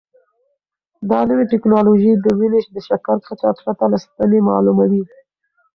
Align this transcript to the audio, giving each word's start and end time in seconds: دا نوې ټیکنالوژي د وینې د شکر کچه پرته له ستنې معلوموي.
دا 1.09 1.19
نوې 1.29 1.45
ټیکنالوژي 1.51 2.11
د 2.17 2.25
وینې 2.39 2.61
د 2.73 2.77
شکر 2.87 3.17
کچه 3.25 3.49
پرته 3.63 3.85
له 3.91 3.97
ستنې 4.05 4.39
معلوموي. 4.47 5.03